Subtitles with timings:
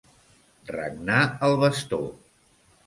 [0.77, 2.05] Regnar el bastó.